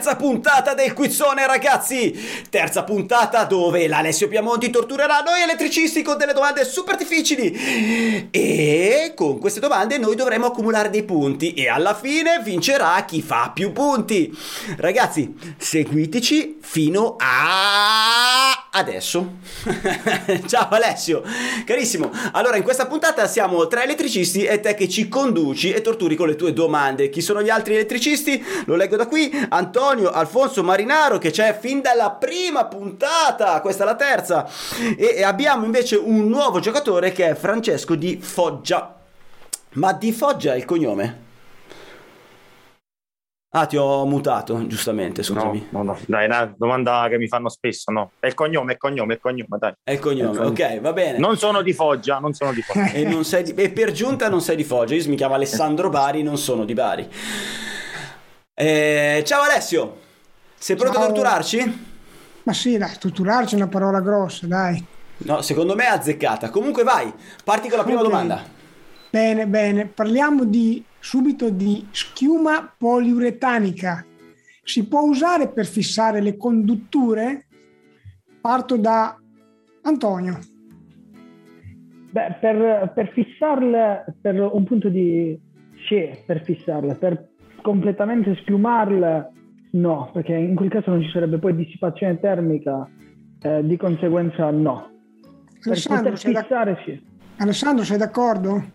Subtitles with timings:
[0.00, 2.18] terza puntata del quizzone ragazzi!
[2.48, 9.38] Terza puntata dove l'Alessio Piamonti torturerà noi elettricisti con delle domande super difficili e con
[9.38, 14.34] queste domande noi dovremo accumulare dei punti e alla fine vincerà chi fa più punti.
[14.78, 19.38] Ragazzi, seguiteci fino a adesso.
[20.46, 21.22] Ciao Alessio,
[21.64, 22.10] carissimo.
[22.32, 26.28] Allora, in questa puntata siamo tre elettricisti e te che ci conduci e torturi con
[26.28, 27.08] le tue domande.
[27.10, 28.42] Chi sono gli altri elettricisti?
[28.66, 29.30] Lo leggo da qui.
[29.48, 34.48] Antonio Alfonso Marinaro che c'è fin dalla prima puntata, questa è la terza.
[34.96, 38.96] E abbiamo invece un nuovo giocatore che è Francesco di Foggia.
[39.72, 41.28] Ma di Foggia è il cognome?
[43.52, 45.66] Ah, ti ho mutato, giustamente, scusami.
[45.70, 48.12] No, no, no, dai, una domanda che mi fanno spesso, no.
[48.20, 49.72] È il cognome, è il cognome, è il cognome, dai.
[49.82, 50.74] È il cognome, è il cognome.
[50.76, 51.18] ok, va bene.
[51.18, 52.92] Non sono di Foggia, non sono di Foggia.
[52.94, 53.54] e, non sei di...
[53.54, 56.74] e per giunta non sei di Foggia, io mi chiamo Alessandro Bari, non sono di
[56.74, 57.08] Bari.
[58.54, 59.98] Eh, ciao Alessio,
[60.56, 61.02] sei pronto ciao.
[61.02, 61.86] a torturarci?
[62.44, 64.86] Ma sì, dai, torturarci è una parola grossa, dai.
[65.18, 66.50] No, secondo me è azzeccata.
[66.50, 68.10] Comunque vai, parti con la prima okay.
[68.12, 68.44] domanda.
[69.10, 74.04] Bene, bene, parliamo di subito di schiuma poliuretanica.
[74.62, 77.46] Si può usare per fissare le condutture?
[78.40, 79.18] Parto da
[79.82, 80.38] Antonio.
[82.10, 85.38] Beh, per, per fissarle, per un punto di...
[85.88, 87.28] sì, per fissarle, per
[87.62, 89.32] completamente schiumarle
[89.72, 92.88] no, perché in quel caso non ci sarebbe poi dissipazione termica,
[93.42, 94.90] eh, di conseguenza no.
[95.62, 96.80] Alessandro, per poter fissare da...
[96.84, 97.09] sì.
[97.40, 98.72] Alessandro, sei d'accordo?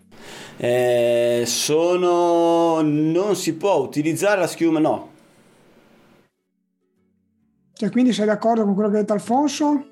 [0.56, 2.80] Eh, sono...
[2.82, 5.10] non si può utilizzare la schiuma, no.
[7.72, 9.86] Cioè, quindi sei d'accordo con quello che ha detto Alfonso?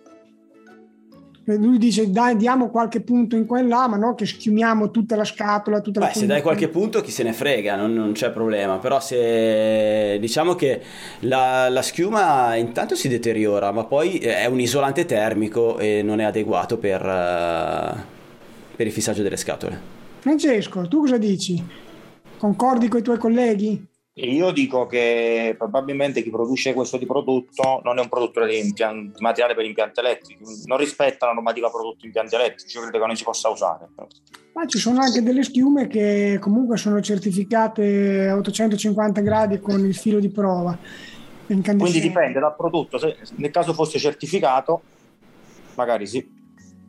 [1.45, 5.81] Lui dice dai, diamo qualche punto in quella, ma no che schiumiamo tutta la scatola,
[5.81, 8.79] tutta Beh, la se dai qualche punto chi se ne frega, non, non c'è problema.
[8.79, 10.81] Però se diciamo che
[11.21, 16.25] la, la, schiuma intanto si deteriora, ma poi è un isolante termico e non è
[16.25, 18.14] adeguato per, uh,
[18.75, 19.81] per il fissaggio delle scatole.
[20.19, 21.63] Francesco, tu cosa dici?
[22.39, 23.87] Concordi con i tuoi colleghi?
[24.17, 29.11] Io dico che probabilmente chi produce questo di prodotto non è un produttore di, impian-
[29.13, 33.07] di materiale per impianti elettrici, non rispetta la normativa prodotto impianti elettrici, io credo che
[33.07, 33.89] non si possa usare.
[34.53, 39.97] Ma ci sono anche delle schiume che comunque sono certificate a 850 gradi con il
[39.97, 40.79] filo di prova.
[41.47, 44.81] Quindi dipende dal prodotto, se nel caso fosse certificato,
[45.75, 46.25] magari sì.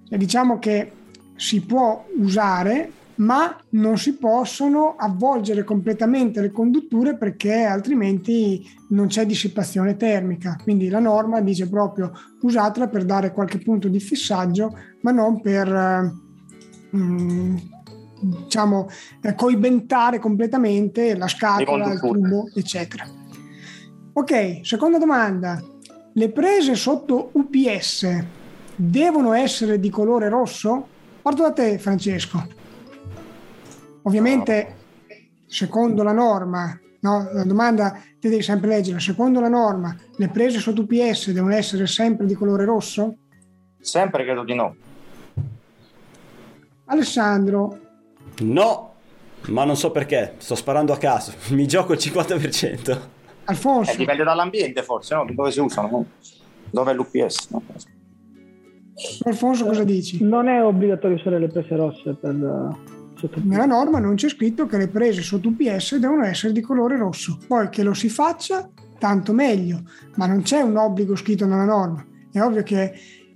[0.08, 0.92] E diciamo che
[1.36, 9.26] si può usare ma non si possono avvolgere completamente le condutture perché altrimenti non c'è
[9.26, 10.58] dissipazione termica.
[10.62, 15.68] Quindi la norma dice proprio usatela per dare qualche punto di fissaggio, ma non per
[15.74, 17.56] eh, mm,
[18.20, 18.90] diciamo
[19.22, 23.06] eh, coibentare completamente la scatola, il tubo, eccetera.
[24.14, 25.62] Ok, seconda domanda.
[26.14, 28.24] Le prese sotto UPS
[28.76, 30.88] devono essere di colore rosso?
[31.26, 32.48] Parto da te, Francesco.
[34.04, 34.76] Ovviamente,
[35.48, 37.30] secondo la norma, no?
[37.34, 41.88] la domanda ti devi sempre leggere, secondo la norma, le prese sotto UPS devono essere
[41.88, 43.16] sempre di colore rosso?
[43.82, 44.76] Sempre credo di no.
[46.86, 47.80] Alessandro?
[48.42, 48.94] No,
[49.48, 53.00] ma non so perché, sto sparando a caso, mi gioco il 50%.
[53.46, 53.94] Alfonso?
[53.94, 55.26] Eh, dipende dall'ambiente forse, no?
[55.28, 56.06] dove si usano,
[56.70, 57.50] dove è l'UPS.
[57.50, 57.64] No?
[59.24, 60.24] Alfonso cosa dici?
[60.24, 62.34] Non è obbligatorio usare le prese rosse per
[63.44, 67.38] nella norma non c'è scritto che le prese sotto UPS devono essere di colore rosso.
[67.48, 68.70] Poi che lo si faccia,
[69.00, 69.84] tanto meglio,
[70.16, 72.06] ma non c'è un obbligo scritto nella norma.
[72.32, 72.94] È ovvio che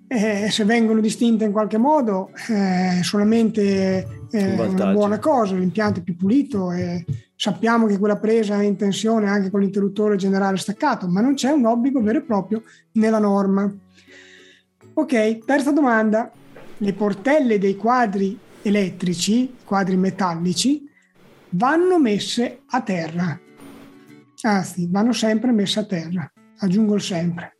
[0.07, 5.99] eh, se vengono distinte in qualche modo è solamente eh, un una buona cosa, l'impianto
[5.99, 7.05] è più pulito e
[7.35, 11.51] sappiamo che quella presa è in tensione anche con l'interruttore generale staccato, ma non c'è
[11.51, 13.71] un obbligo vero e proprio nella norma.
[14.99, 16.29] Ok, terza domanda.
[16.75, 20.85] Le portelle dei quadri elettrici, quadri metallici,
[21.51, 23.39] vanno messe a terra.
[24.41, 26.29] Anzi, vanno sempre messe a terra.
[26.57, 27.55] Aggiungo il sempre.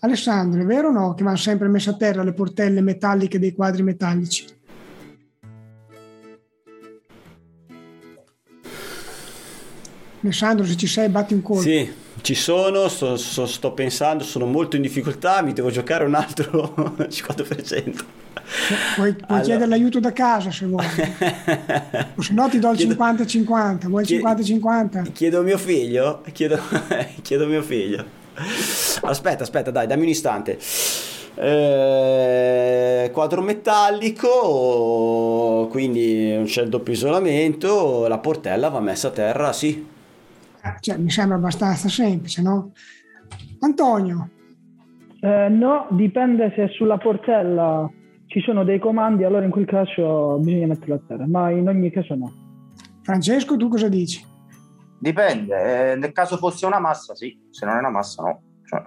[0.00, 3.54] Alessandro, è vero o no che vanno sempre messe a terra le portelle metalliche dei
[3.54, 4.46] quadri metallici?
[10.22, 11.62] Alessandro, se ci sei, batti un colpo.
[11.62, 16.14] Sì, ci sono, sto, sto, sto pensando, sono molto in difficoltà, mi devo giocare un
[16.14, 18.04] altro 50%.
[18.96, 19.42] Puoi, puoi allora.
[19.42, 20.86] chiedere l'aiuto da casa se vuoi,
[22.14, 23.88] o se no ti do il 50-50.
[23.88, 25.12] Vuoi il 50-50?
[25.12, 26.58] Chiedo a mio figlio, chiedo,
[27.22, 28.04] chiedo a mio figlio.
[29.02, 30.58] Aspetta, aspetta, dai, dammi un istante.
[31.34, 34.26] Eh, quadro metallico,
[35.70, 39.96] quindi c'è il doppio isolamento, la portella va messa a terra, sì.
[40.80, 42.72] Cioè, mi sembra abbastanza semplice, no?
[43.60, 44.30] Antonio,
[45.20, 47.90] Eh, no, dipende se sulla portella
[48.26, 51.90] ci sono dei comandi, allora in quel caso bisogna metterlo a terra, ma in ogni
[51.90, 52.32] caso no.
[53.02, 54.24] Francesco, tu cosa dici?
[55.00, 58.42] Dipende, eh, nel caso fosse una massa sì, se non è una massa no.
[58.64, 58.84] Cioè,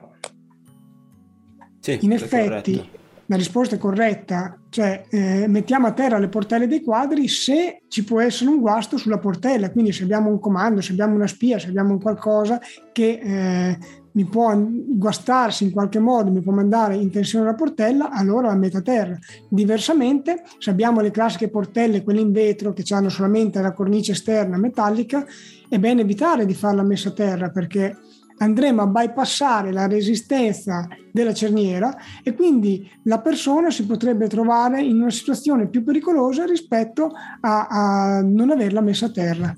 [1.79, 2.99] Sì, In effetti, corretto.
[3.31, 8.03] La risposta è corretta, cioè eh, mettiamo a terra le portelle dei quadri se ci
[8.03, 11.57] può essere un guasto sulla portella, quindi se abbiamo un comando, se abbiamo una spia,
[11.57, 12.59] se abbiamo qualcosa
[12.91, 13.77] che eh,
[14.11, 18.55] mi può guastarsi in qualche modo, mi può mandare in tensione la portella, allora la
[18.55, 19.17] metto a terra.
[19.47, 24.57] Diversamente, se abbiamo le classiche portelle, quelle in vetro che hanno solamente la cornice esterna
[24.57, 25.25] metallica,
[25.69, 27.95] è bene evitare di farla messa a terra perché
[28.41, 34.99] andremo a bypassare la resistenza della cerniera e quindi la persona si potrebbe trovare in
[34.99, 37.11] una situazione più pericolosa rispetto
[37.41, 39.55] a, a non averla messa a terra.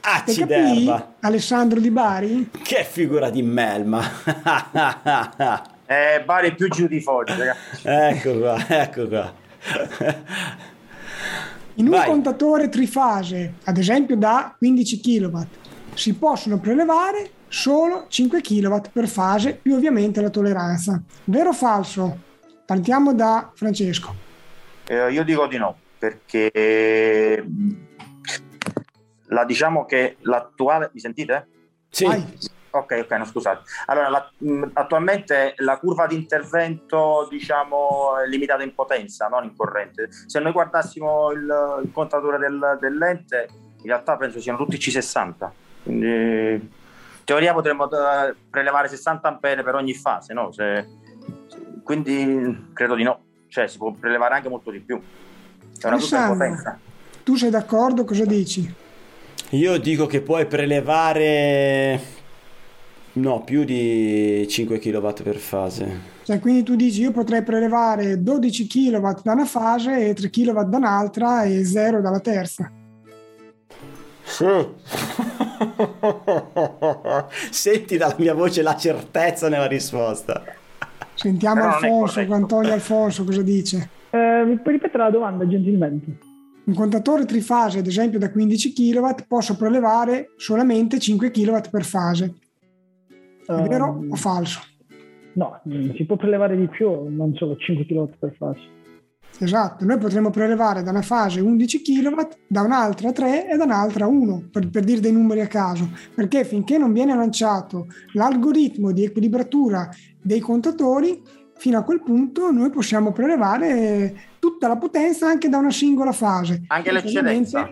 [0.00, 1.14] Acciderba.
[1.20, 2.50] Alessandro Di Bari?
[2.62, 4.00] Che figura di melma.
[5.86, 7.80] eh, Bari è più giù di Foggia, ragazzi.
[7.82, 9.34] ecco qua, ecco qua.
[11.78, 12.06] In un Vai.
[12.06, 15.40] contatore trifase, ad esempio da 15 kW,
[15.96, 21.00] si possono prelevare solo 5 kW per fase, più ovviamente la tolleranza.
[21.24, 22.18] Vero o falso?
[22.64, 24.14] Partiamo da Francesco.
[24.86, 27.70] Eh, io dico di no, perché mh,
[29.28, 30.90] la, diciamo che l'attuale...
[30.92, 31.48] Mi sentite?
[31.88, 32.24] Sì, Vai.
[32.70, 33.62] Ok, ok, no, scusate.
[33.86, 39.56] Allora, la- mh, attualmente la curva di intervento, diciamo, è limitata in potenza, non in
[39.56, 40.08] corrente.
[40.26, 45.50] Se noi guardassimo il, il contatore del, del lente, in realtà penso siano tutti C60.
[45.86, 46.60] Quindi, in
[47.24, 50.50] teoria potremmo eh, prelevare 60 ampere per ogni fase, no?
[50.50, 50.84] Se-
[51.84, 53.20] quindi credo di no.
[53.48, 54.96] Cioè, si può prelevare anche molto di più.
[54.98, 56.32] È una Alessandro.
[56.36, 56.78] potenza.
[57.22, 58.04] Tu sei d'accordo?
[58.04, 58.74] Cosa dici?
[59.50, 62.00] io dico che puoi prelevare
[63.12, 66.14] no, più di 5 kW per fase.
[66.24, 70.62] Cioè, quindi tu dici io potrei prelevare 12 kW da una fase e 3 kW
[70.62, 72.68] da un'altra e 0 dalla terza.
[74.24, 74.66] Sì.
[77.50, 80.42] Senti dalla mia voce la certezza nella risposta.
[81.14, 82.20] Sentiamo Però Alfonso.
[82.20, 83.88] Antonio Alfonso cosa dice.
[84.10, 86.18] Eh, mi puoi ripetere la domanda gentilmente?
[86.64, 92.34] Un contatore trifase, ad esempio da 15 kW, posso prelevare solamente 5 kW per fase.
[93.46, 94.60] È vero Ehm, o falso?
[95.34, 98.60] No, mm, si può prelevare di più, non solo 5 kW per fase.
[99.38, 104.06] Esatto, noi potremmo prelevare da una fase 11 kW, da un'altra 3 e da un'altra
[104.06, 109.04] 1, per, per dire dei numeri a caso, perché finché non viene lanciato l'algoritmo di
[109.04, 109.90] equilibratura
[110.22, 111.22] dei contatori,
[111.58, 116.62] fino a quel punto noi possiamo prelevare tutta la potenza anche da una singola fase.
[116.68, 117.68] Anche l'eccedenza.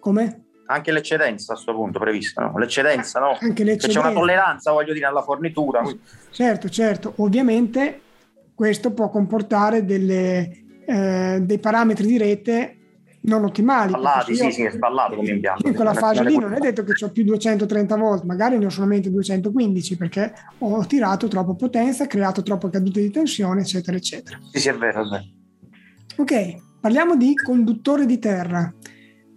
[0.00, 0.44] Come?
[0.66, 2.58] Anche l'eccedenza a questo punto prevista, no?
[2.58, 3.36] L'eccedenza, no?
[3.40, 4.12] Anche Che c'è una l'eccedenza.
[4.12, 5.82] tolleranza, voglio dire, alla fornitura.
[6.30, 8.00] Certo, certo, ovviamente
[8.58, 10.50] questo può comportare delle,
[10.84, 12.76] eh, dei parametri di rete
[13.20, 13.90] non ottimali.
[13.90, 15.68] Sballati, sì, sì, è sballato come impianto.
[15.68, 18.58] In quella fase lì non è- non è detto che ho più 230 volt, magari
[18.58, 23.96] ne ho solamente 215 perché ho tirato troppa potenza, creato troppe cadute di tensione, eccetera,
[23.96, 24.40] eccetera.
[24.50, 25.24] Sì, sì, è vero, è vero.
[26.16, 28.74] Ok, parliamo di conduttore di terra.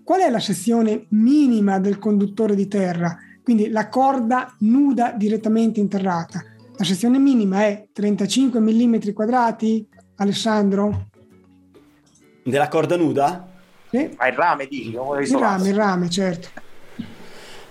[0.04, 3.16] Qual è la sezione minima del conduttore di terra?
[3.44, 6.44] Quindi la corda nuda direttamente interrata.
[6.78, 11.08] La sezione minima è 35 mm quadrati, Alessandro?
[12.44, 13.48] Della corda nuda?
[13.90, 14.10] Sì?
[14.18, 16.48] Ma il rame dici, Il rame, il rame, certo.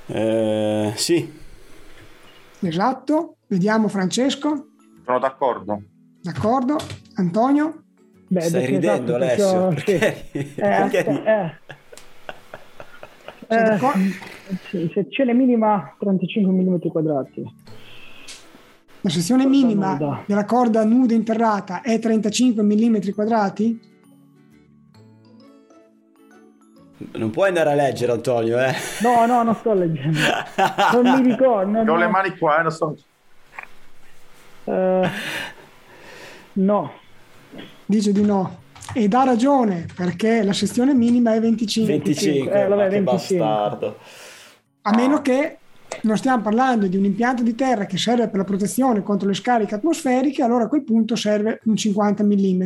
[0.07, 1.39] Eh, sì.
[2.61, 3.37] Esatto.
[3.49, 4.67] Vediamo Francesco.
[5.05, 5.83] Sono d'accordo.
[6.23, 6.77] D'accordo.
[7.15, 7.83] Antonio?
[8.29, 9.69] Beh, Stai ridendo esatto, Alessio?
[9.69, 10.39] perché- sì.
[10.39, 11.59] Eh, Perché eh.
[13.49, 13.99] Eh, d'accordo?
[14.69, 17.43] sì, sezione minima 35 mm quadrati.
[19.03, 20.23] La sezione Corda minima nuda.
[20.27, 23.89] della corda nuda interrata è 35 mm quadrati?
[27.13, 28.75] Non puoi andare a leggere, Antonio, eh?
[29.03, 30.19] No, no, non sto leggendo.
[31.03, 31.71] Non mi ricordo.
[31.71, 32.97] non- Ho le mani qua, eh, non so.
[34.65, 35.09] eh,
[36.55, 36.93] no,
[37.87, 38.59] Dice di no.
[38.93, 41.93] Ed ha ragione, perché la sezione minima è 25.
[41.95, 43.39] 25, Eh, vabbè, ma che 25.
[43.47, 43.99] bastardo.
[44.83, 45.59] A meno che
[46.03, 49.35] non stiamo parlando di un impianto di terra che serve per la protezione contro le
[49.35, 52.63] scariche atmosferiche, allora a quel punto serve un 50 mm.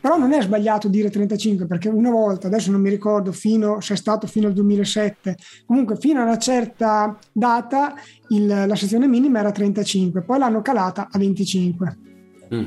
[0.00, 3.94] Però non è sbagliato dire 35 perché una volta, adesso non mi ricordo fino, se
[3.94, 7.94] è stato fino al 2007, comunque fino a una certa data
[8.30, 11.98] il- la sezione minima era 35, poi l'hanno calata a 25.
[12.52, 12.64] Mm,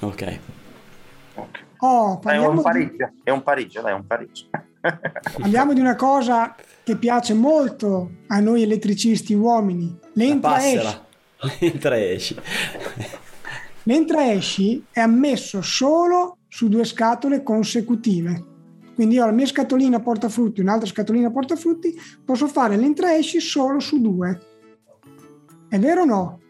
[0.00, 0.38] ok.
[1.84, 4.44] Oh, Dai, è un parliamo, di, pareggio, è un pareggio, dai, è un pareggio.
[5.38, 11.00] parliamo di una cosa che piace molto a noi elettricisti uomini, l'entra esci.
[11.58, 12.36] L'entra esci.
[13.82, 18.50] l'entra esci è ammesso solo su due scatole consecutive.
[18.94, 21.92] Quindi io ho la mia scatolina portafrutti, un'altra scatolina portafrutti,
[22.24, 24.40] posso fare l'entra esci solo su due.
[25.68, 26.40] È vero o no?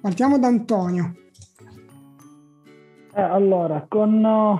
[0.00, 1.14] Partiamo da Antonio.
[3.14, 4.58] Eh, allora, con uh,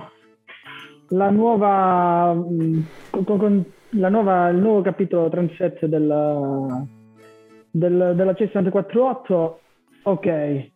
[1.09, 6.87] la nuova, mm, con, con la nuova, il nuovo capitolo 37 del,
[7.71, 9.53] del, della C648,
[10.03, 10.69] ok,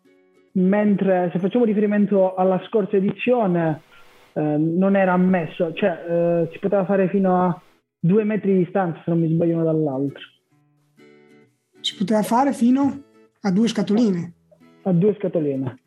[0.54, 3.82] mentre se facciamo riferimento alla scorsa edizione
[4.34, 7.62] eh, non era ammesso, cioè eh, si poteva fare fino a
[8.00, 10.24] due metri di distanza se non mi sbaglio uno dall'altro.
[11.82, 13.04] Si poteva fare fino
[13.42, 14.34] a due scatoline?
[14.84, 15.80] A due scatoline.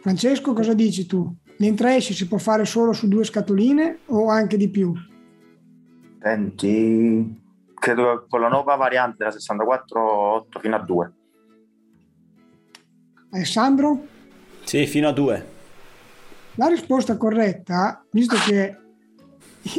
[0.00, 1.34] Francesco, cosa dici tu?
[1.60, 4.94] L'entresci si può fare solo su due scatoline o anche di più?
[6.22, 7.38] Senti,
[7.74, 11.12] credo che con la nuova variante della 64.8 fino a 2.
[13.32, 14.06] Alessandro?
[14.64, 15.46] Sì, fino a 2.
[16.54, 18.76] La risposta corretta, visto che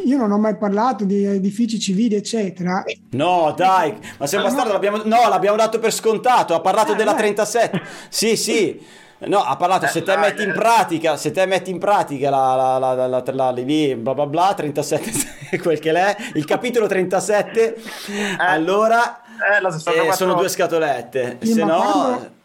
[0.06, 2.84] io non ho mai parlato di edifici civili, eccetera.
[3.12, 7.14] No, dai, ma un bastardo, l'abbiamo, no, l'abbiamo dato per scontato, ha parlato Eh, della
[7.14, 7.18] beh.
[7.18, 7.82] 37.
[8.10, 8.80] Sì, sì.
[9.28, 10.54] No, ha parlato, se te metti in eh.
[10.54, 14.26] pratica, se te metti in pratica la, la, la, la, la, la- lì, bla bla
[14.26, 17.76] bla, 37, quel che l'è, il capitolo 37,
[18.38, 19.22] allora
[19.56, 22.40] Eh, la 64 eh, sono due scatolette, Sì, se no...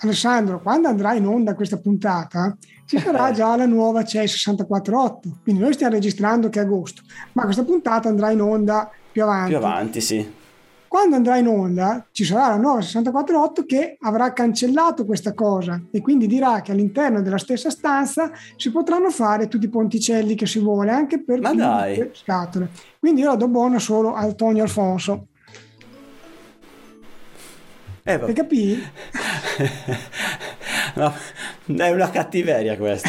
[0.00, 5.38] Alessandro, quando andrà in onda questa puntata, ci sarà già la nuova CEI 648.
[5.44, 7.02] Quindi noi stiamo registrando che è agosto,
[7.34, 9.48] ma questa puntata andrà in onda più avanti.
[9.50, 10.38] Più avanti, sì.
[10.90, 16.00] Quando andrà in onda ci sarà la nuova 648 che avrà cancellato questa cosa e
[16.00, 20.58] quindi dirà che all'interno della stessa stanza si potranno fare tutti i ponticelli che si
[20.58, 22.70] vuole anche per due scatole.
[22.98, 25.28] Quindi io la do buona solo a Antonio Alfonso.
[28.02, 28.80] Eh, Hai capito?
[30.94, 31.14] No,
[31.76, 33.08] è una cattiveria questa.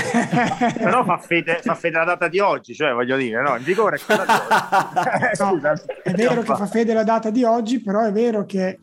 [0.77, 3.97] Però fa fede, fa fede la data di oggi, cioè voglio dire, no, in vigore
[3.97, 5.09] è quella di oggi.
[5.21, 5.73] Eh, No, scusa,
[6.03, 8.79] è vero che fa fede la data di oggi, però è vero che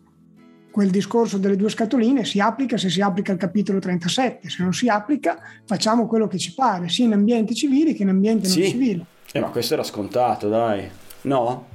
[0.71, 4.73] quel discorso delle due scatoline si applica se si applica il capitolo 37, se non
[4.73, 8.61] si applica facciamo quello che ci pare, sia in ambienti civili che in ambienti Sì.
[8.61, 9.07] non civili.
[9.33, 10.89] Eh, ma questo era scontato, dai.
[11.23, 11.67] No?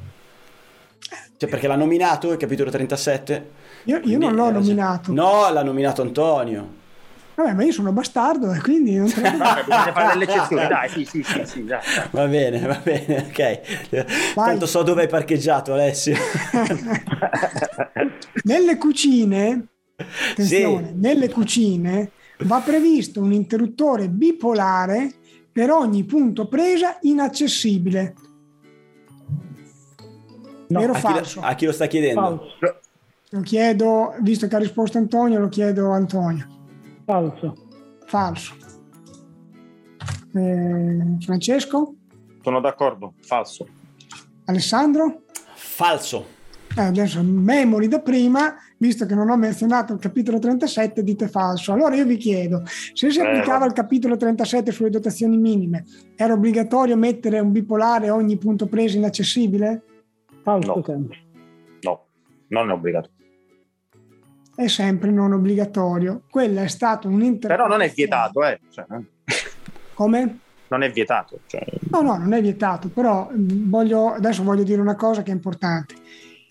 [1.37, 3.49] Cioè, perché l'ha nominato il capitolo 37?
[3.85, 6.81] Io, io non l'ho nominato, No, l'ha nominato Antonio.
[7.35, 9.37] Vabbè, ma io sono bastardo e quindi non credo.
[9.37, 12.07] Vabbè, bisogna fare delle eccezioni, dai, sì, sì, sì, sì, dai, dai.
[12.11, 14.33] Va bene, va bene, ok.
[14.35, 16.15] Tanto so dove hai parcheggiato, Alessio.
[18.43, 19.67] Nelle cucine,
[20.31, 20.93] attenzione, Sì.
[20.95, 25.11] nelle cucine va previsto un interruttore bipolare
[25.51, 28.13] per ogni punto presa inaccessibile.
[30.67, 31.39] No, Vero a, chi lo, falso?
[31.41, 32.21] a chi lo sta chiedendo?
[32.21, 32.79] Falso.
[33.29, 36.47] Lo chiedo, visto che ha risposto Antonio, lo chiedo a Antonio.
[37.05, 37.53] Falso.
[38.05, 38.53] Falso.
[40.35, 41.95] Eh, Francesco?
[42.41, 43.67] Sono d'accordo, falso.
[44.45, 45.21] Alessandro?
[45.55, 46.41] Falso.
[46.75, 51.71] Eh, adesso memori da prima, visto che non ho menzionato il capitolo 37, dite falso.
[51.71, 53.67] Allora io vi chiedo, se si Eh, applicava vabbè.
[53.67, 58.97] il capitolo 37 sulle dotazioni minime, era obbligatorio mettere un bipolare a ogni punto preso
[58.97, 59.83] inaccessibile?
[60.41, 60.83] Falso No.
[60.83, 61.17] sempre.
[61.81, 62.05] No,
[62.47, 63.09] non è obbligato.
[64.55, 66.23] È sempre non obbligatorio.
[66.29, 67.55] Quella è stata un'interpretazione.
[67.55, 68.59] Però non è vietato, eh.
[68.69, 68.85] Cioè,
[69.93, 70.39] Come?
[70.67, 71.39] non è vietato.
[71.45, 75.31] Cioè, No, no, non è vietato, però mh, voglio, adesso voglio dire una cosa che
[75.31, 75.95] è importante.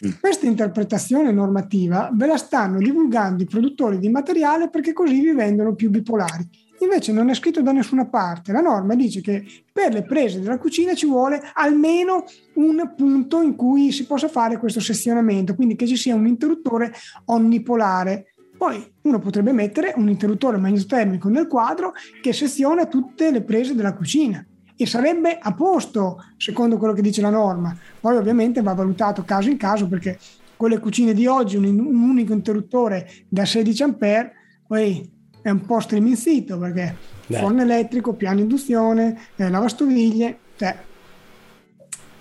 [0.07, 0.11] Mm.
[0.21, 5.75] Questa interpretazione normativa ve la stanno divulgando i produttori di materiale perché così vi vendono
[5.75, 6.49] più bipolari.
[6.93, 8.53] Invece non è scritto da nessuna parte.
[8.53, 13.57] La norma dice che per le prese della cucina ci vuole almeno un punto in
[13.57, 16.93] cui si possa fare questo sezionamento, quindi che ci sia un interruttore
[17.25, 18.35] onnipolare.
[18.59, 23.95] Poi uno potrebbe mettere un interruttore magnetotermico nel quadro che seziona tutte le prese della
[23.95, 24.45] cucina
[24.77, 27.75] e sarebbe a posto secondo quello che dice la norma.
[28.01, 30.19] Poi ovviamente va valutato caso in caso perché
[30.59, 34.33] con le cucine di oggi un, un unico interruttore da 16 ampere
[34.73, 36.97] poi è un po' striminzito perché
[37.27, 37.39] Beh.
[37.39, 40.77] forno elettrico, piano induzione, eh, lavastoviglie, cioè,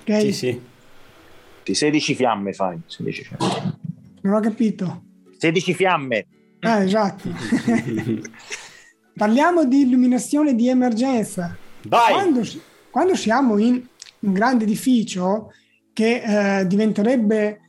[0.01, 0.19] ok?
[0.21, 0.61] Sì, sì.
[1.63, 2.79] di 16 fiamme fai.
[2.85, 3.77] 16 fiamme.
[4.21, 5.03] Non ho capito.
[5.37, 6.25] 16 fiamme.
[6.61, 7.29] Ah, esatto.
[9.15, 11.55] Parliamo di illuminazione di emergenza.
[11.83, 12.13] Vai!
[12.13, 12.41] Quando,
[12.89, 13.83] quando siamo in
[14.19, 15.53] un grande edificio
[15.93, 17.59] che eh, diventerebbe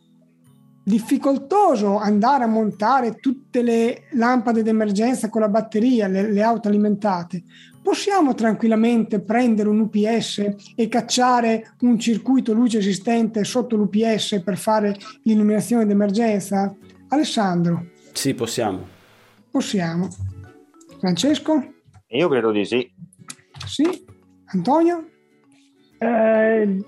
[0.83, 7.45] difficoltoso andare a montare tutte le lampade d'emergenza con la batteria, le, le auto alimentate,
[7.83, 14.97] possiamo tranquillamente prendere un UPS e cacciare un circuito luce esistente sotto l'UPS per fare
[15.23, 16.75] l'illuminazione d'emergenza?
[17.09, 17.91] Alessandro?
[18.13, 18.87] Sì, possiamo.
[19.51, 20.09] Possiamo.
[20.99, 21.75] Francesco?
[22.09, 22.91] Io credo di sì.
[23.67, 24.05] Sì.
[24.47, 25.09] Antonio?
[25.99, 26.79] Eh,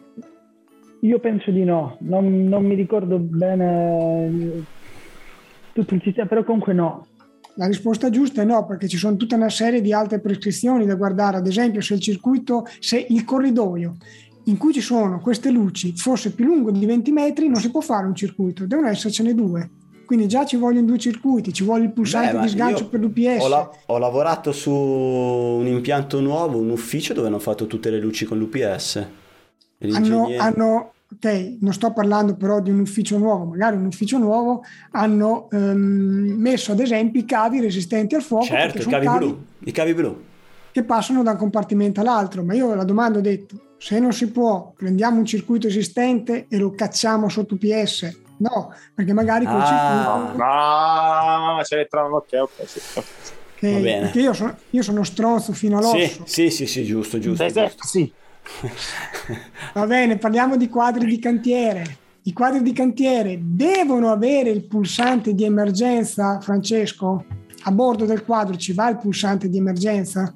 [1.05, 4.65] io penso di no, non, non mi ricordo bene
[5.73, 7.07] tutto il sistema, però comunque no.
[7.57, 10.95] La risposta giusta è no, perché ci sono tutta una serie di altre prescrizioni da
[10.95, 13.97] guardare, ad esempio se il circuito, se il corridoio
[14.47, 17.81] in cui ci sono queste luci fosse più lungo di 20 metri, non si può
[17.81, 19.71] fare un circuito, devono essercene due.
[20.07, 23.43] Quindi già ci vogliono due circuiti, ci vuole il pulsante Beh, di sgancio per l'UPS.
[23.43, 27.99] Ho, la- ho lavorato su un impianto nuovo, un ufficio dove hanno fatto tutte le
[28.01, 29.07] luci con l'UPS.
[29.81, 34.63] Hanno, hanno- ok, non sto parlando però di un ufficio nuovo, magari un ufficio nuovo
[34.93, 39.45] hanno ehm, messo ad esempio i cavi resistenti al fuoco Certo, i sono cavi blu.
[39.65, 40.23] I cavi blu.
[40.71, 44.31] che passano da un compartimento all'altro, ma io la domanda ho detto, se non si
[44.31, 48.23] può, prendiamo un circuito esistente e lo cacciamo sotto UPS.
[48.39, 49.65] No, perché magari quel Ah.
[49.65, 52.17] circuito Ah, c'è l'elettronica.
[52.17, 52.69] Ok, ok.
[52.69, 52.81] Sì.
[53.55, 54.01] che, Va bene.
[54.01, 56.25] perché io sono, io sono stronzo fino all'osso.
[56.27, 57.49] Sì, sì, sì, sì, giusto, giusto.
[57.49, 57.87] Sei giusto.
[59.75, 62.03] Va bene, parliamo di quadri di cantiere.
[62.23, 67.25] I quadri di cantiere devono avere il pulsante di emergenza, Francesco?
[67.65, 70.33] A bordo del quadro ci va il pulsante di emergenza?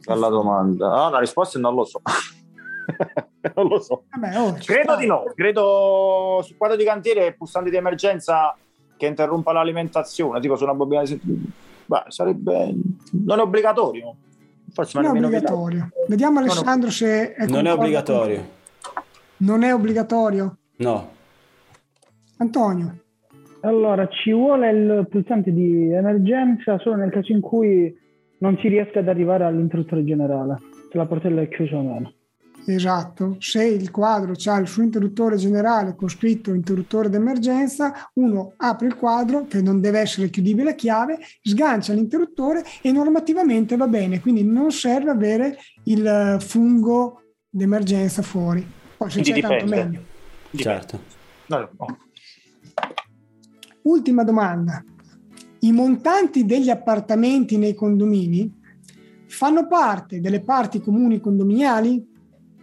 [0.00, 1.06] Dalla domanda.
[1.06, 2.00] Ah, la risposta è non lo so.
[3.54, 4.04] non lo so.
[4.10, 4.96] Vabbè, oh, Credo sta.
[4.96, 5.24] di no.
[5.34, 8.56] Credo sul quadro di cantiere pulsante di emergenza
[8.96, 11.20] che interrompa l'alimentazione, tipo su una bobina di
[11.84, 12.74] Beh, sarebbe
[13.24, 14.16] non è obbligatorio.
[14.72, 15.88] Forse Non è obbligatorio.
[16.08, 16.52] Vediamo No, no.
[16.52, 18.36] Alessandro se è Non è obbligatorio.
[18.82, 19.02] con-
[19.38, 20.56] Non è obbligatorio.
[20.76, 21.10] No.
[22.38, 22.96] Antonio,
[23.60, 27.96] Allora, ci vuole il pulsante di emergenza solo nel caso in cui
[28.38, 30.56] non si riesca ad arrivare all'interruttore generale,
[30.90, 32.12] se la portella è chiusa o meno.
[32.66, 38.86] Esatto, se il quadro ha il suo interruttore generale con scritto interruttore d'emergenza, uno apre
[38.86, 44.20] il quadro che non deve essere chiudibile a chiave, sgancia l'interruttore e normativamente va bene,
[44.20, 48.64] quindi non serve avere il fungo d'emergenza fuori.
[48.96, 49.84] Poi se Quindi c'è tanto dipende.
[49.84, 50.04] meglio.
[50.54, 51.00] Certo.
[51.46, 51.98] No, no.
[53.82, 54.84] Ultima domanda.
[55.60, 58.60] I montanti degli appartamenti nei condomini
[59.26, 62.11] fanno parte delle parti comuni condominiali?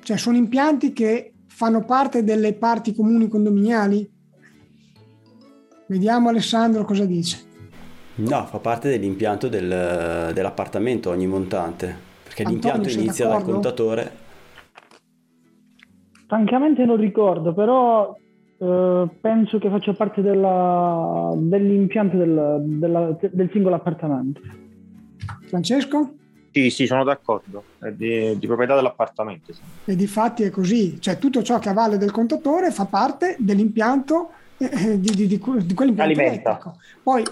[0.10, 4.10] Cioè sono impianti che fanno parte delle parti comuni condominiali?
[5.86, 7.38] Vediamo Alessandro cosa dice.
[8.16, 11.96] No, fa parte dell'impianto del- dell'appartamento ogni montante.
[12.24, 13.54] Perché Antonio, l'impianto inizia dal d'accordo?
[13.54, 14.12] contatore.
[16.26, 18.18] Francamente non ricordo, però
[18.58, 24.42] eh, penso che faccia parte della- dell'impianto del, della- del singolo appartamento.
[25.46, 26.14] Francesco?
[26.52, 27.64] Sì, sì, sono d'accordo.
[27.80, 29.54] È di, di proprietà dell'appartamento.
[29.54, 29.60] sì.
[29.86, 33.36] E di fatti è così, cioè tutto ciò che a valle del contatore fa parte
[33.40, 36.50] dell'impianto eh, di, di, di, di quell'impianto Alimenta.
[36.50, 36.78] elettrico.
[37.04, 37.24] Poi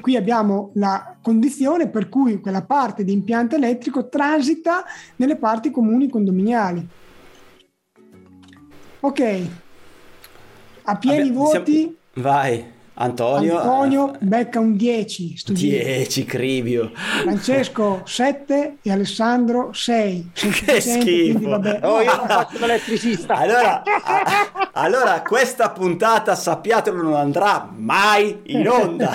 [0.00, 4.84] qui abbiamo la condizione per cui quella parte di impianto elettrico transita
[5.16, 6.86] nelle parti comuni condominiali.
[9.00, 9.46] Ok,
[10.82, 12.64] a pieni Vabbè, voti, siamo- Vai,
[13.00, 13.58] Antonio.
[13.58, 15.84] Antonio eh, becca un 10, sto giro.
[15.84, 16.90] 10, Cribio.
[17.22, 20.30] Francesco 7 e Alessandro 6.
[20.34, 21.48] Che schifo.
[21.82, 23.34] Oh, io non faccio l'elettricista.
[23.34, 29.12] Allora, a- allora, questa puntata, sappiatelo, non andrà mai in onda.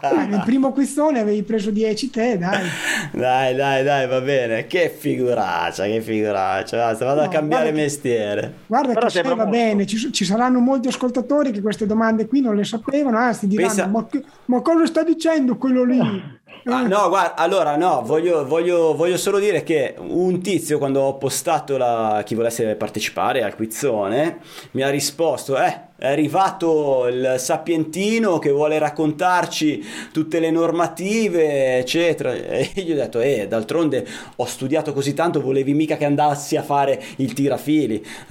[0.00, 2.66] Dai, nel primo quizzone avevi preso 10 te, dai.
[3.12, 4.66] Dai, dai, dai, va bene.
[4.66, 6.76] Che figuraccia, che figuraccia.
[6.78, 8.54] Basta, vado a No, cambiare guarda che- mestiere.
[8.66, 9.58] Guarda Però che sei se va promosso.
[9.58, 13.68] bene, ci, ci saranno molti ascoltatori che queste domande qui non le sapevano, anzi diranno
[13.68, 16.00] Pensa- ma, che- ma cosa sta dicendo quello lì?
[16.64, 21.00] Ah, Eh, no, guarda, allora no, voglio, voglio- voglio solo dire che un tizio quando
[21.00, 24.38] ho postato la, chi volesse partecipare al quizzone
[24.72, 32.32] mi ha risposto, eh, è arrivato il sapientino che vuole raccontarci tutte le normative, eccetera.
[32.34, 36.64] E gli ho detto, eh, d'altronde ho studiato così tanto, volevi mica che andassi a
[36.64, 38.04] fare il tirafili.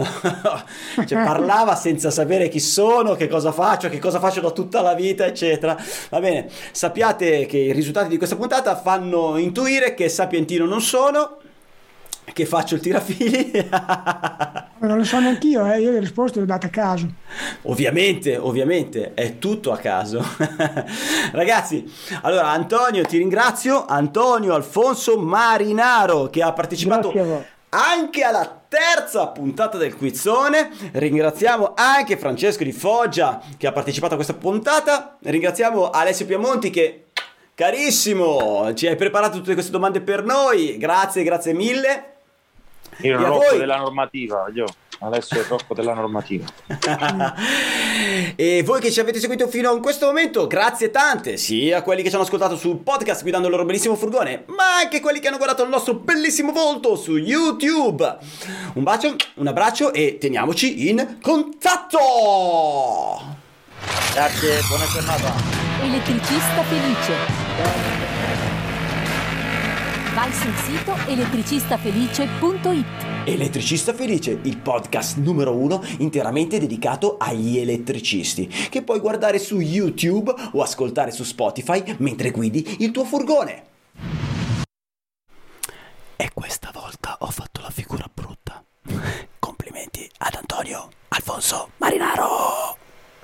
[1.08, 4.94] cioè, parlava senza sapere chi sono, che cosa faccio, che cosa faccio da tutta la
[4.94, 5.78] vita, eccetera.
[6.10, 11.38] Va bene, sappiate che i risultati di questa puntata fanno intuire che sapientino non sono,
[12.34, 13.52] che faccio il tirafili.
[14.80, 17.08] non lo so neanche io, eh, io le risposte le ho date a caso.
[17.64, 20.24] Ovviamente, ovviamente, è tutto a caso.
[21.32, 21.92] Ragazzi,
[22.22, 27.14] allora Antonio ti ringrazio, Antonio Alfonso Marinaro che ha partecipato
[27.70, 30.70] anche alla terza puntata del quizzone.
[30.92, 35.18] Ringraziamo anche Francesco di Foggia che ha partecipato a questa puntata.
[35.22, 37.06] Ringraziamo Alessio Piamonti che
[37.54, 40.78] Carissimo, ci hai preparato tutte queste domande per noi.
[40.78, 42.11] Grazie, grazie mille.
[42.98, 44.66] Il rocco della normativa, io.
[45.04, 46.46] Adesso è il rocco della normativa.
[48.36, 52.04] e voi che ci avete seguito fino a questo momento, grazie tante, sia a quelli
[52.04, 55.30] che ci hanno ascoltato sul podcast guidando il loro bellissimo furgone, ma anche quelli che
[55.30, 58.18] hanno guardato il nostro bellissimo volto su YouTube.
[58.74, 61.98] Un bacio, un abbraccio e teniamoci in contatto!
[64.14, 65.34] Grazie, buona giornata.
[65.82, 68.21] Elettricista felice.
[70.14, 72.86] Vai sul sito elettricistafelice.it.
[73.24, 80.34] Elettricista Felice, il podcast numero uno interamente dedicato agli elettricisti, che puoi guardare su YouTube
[80.52, 83.64] o ascoltare su Spotify mentre guidi il tuo furgone.
[86.18, 88.62] E questa volta ho fatto la figura brutta.
[89.40, 92.81] Complimenti ad Antonio Alfonso Marinaro.